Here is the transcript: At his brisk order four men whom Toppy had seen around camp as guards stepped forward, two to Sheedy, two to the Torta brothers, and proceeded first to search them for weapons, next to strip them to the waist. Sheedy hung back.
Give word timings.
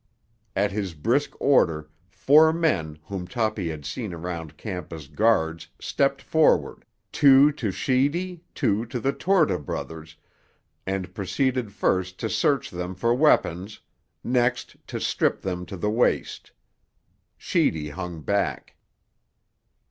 At 0.55 0.71
his 0.71 0.95
brisk 0.95 1.39
order 1.39 1.87
four 2.09 2.51
men 2.51 2.97
whom 3.03 3.27
Toppy 3.27 3.69
had 3.69 3.85
seen 3.85 4.15
around 4.15 4.57
camp 4.57 4.91
as 4.91 5.07
guards 5.07 5.67
stepped 5.79 6.23
forward, 6.23 6.85
two 7.11 7.51
to 7.51 7.69
Sheedy, 7.69 8.43
two 8.55 8.87
to 8.87 8.99
the 8.99 9.13
Torta 9.13 9.59
brothers, 9.59 10.17
and 10.87 11.13
proceeded 11.13 11.71
first 11.71 12.17
to 12.21 12.31
search 12.31 12.71
them 12.71 12.95
for 12.95 13.13
weapons, 13.13 13.79
next 14.23 14.75
to 14.87 14.99
strip 14.99 15.43
them 15.43 15.67
to 15.67 15.77
the 15.77 15.91
waist. 15.91 16.51
Sheedy 17.37 17.89
hung 17.89 18.21
back. 18.23 18.73